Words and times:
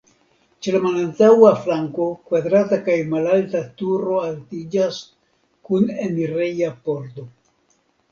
Ĉe 0.65 0.71
la 0.75 0.79
malantaŭa 0.83 1.49
flanko 1.65 2.07
kvadrata 2.29 2.79
kaj 2.87 2.95
malalta 3.11 3.61
turo 3.81 4.15
altiĝas 4.29 4.97
kun 5.69 5.93
enireja 6.07 6.71
pordo. 6.89 7.27